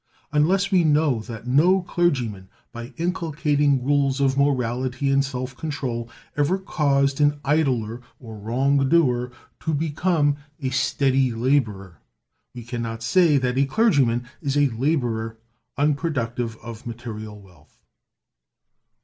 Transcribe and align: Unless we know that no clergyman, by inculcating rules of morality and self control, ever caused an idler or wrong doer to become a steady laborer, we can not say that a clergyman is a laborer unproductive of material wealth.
Unless 0.31 0.71
we 0.71 0.83
know 0.83 1.19
that 1.19 1.45
no 1.45 1.83
clergyman, 1.83 2.49
by 2.71 2.91
inculcating 2.97 3.83
rules 3.85 4.19
of 4.19 4.35
morality 4.35 5.11
and 5.11 5.23
self 5.23 5.55
control, 5.55 6.09
ever 6.35 6.57
caused 6.57 7.21
an 7.21 7.39
idler 7.45 8.01
or 8.19 8.35
wrong 8.35 8.89
doer 8.89 9.31
to 9.59 9.75
become 9.75 10.37
a 10.59 10.71
steady 10.71 11.31
laborer, 11.31 11.99
we 12.55 12.63
can 12.63 12.81
not 12.81 13.03
say 13.03 13.37
that 13.37 13.59
a 13.59 13.65
clergyman 13.67 14.25
is 14.41 14.57
a 14.57 14.69
laborer 14.71 15.37
unproductive 15.77 16.57
of 16.63 16.87
material 16.87 17.39
wealth. 17.39 17.77